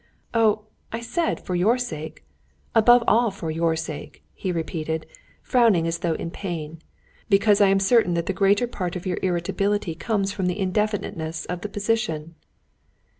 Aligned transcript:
"Oh, 0.33 0.63
I 0.91 0.99
said: 1.01 1.39
for 1.39 1.53
your 1.53 1.77
sake. 1.77 2.25
Above 2.73 3.03
all 3.07 3.29
for 3.29 3.51
your 3.51 3.75
sake," 3.75 4.23
he 4.33 4.51
repeated, 4.51 5.05
frowning 5.43 5.85
as 5.85 5.99
though 5.99 6.15
in 6.15 6.31
pain, 6.31 6.81
"because 7.29 7.61
I 7.61 7.67
am 7.67 7.79
certain 7.79 8.15
that 8.15 8.25
the 8.25 8.33
greater 8.33 8.65
part 8.65 8.95
of 8.95 9.05
your 9.05 9.19
irritability 9.21 9.93
comes 9.93 10.31
from 10.31 10.47
the 10.47 10.59
indefiniteness 10.59 11.45
of 11.45 11.61
the 11.61 11.69
position." 11.69 12.33